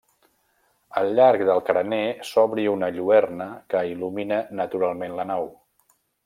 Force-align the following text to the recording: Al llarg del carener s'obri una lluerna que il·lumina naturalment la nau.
Al 1.01 1.09
llarg 1.19 1.43
del 1.49 1.61
carener 1.67 1.99
s'obri 2.29 2.65
una 2.71 2.89
lluerna 2.97 3.47
que 3.75 3.83
il·lumina 3.91 4.41
naturalment 4.63 5.15
la 5.21 5.29
nau. 5.35 5.47